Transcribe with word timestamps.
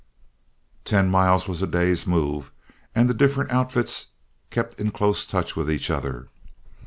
Ten 0.83 1.11
miles 1.11 1.47
was 1.47 1.61
a 1.61 1.67
day's 1.67 2.07
move, 2.07 2.51
and 2.95 3.07
the 3.07 3.13
different 3.13 3.51
outfits 3.51 4.07
kept 4.49 4.79
in 4.81 4.89
close 4.89 5.27
touch 5.27 5.55
with 5.55 5.69
each 5.69 5.91
other. 5.91 6.27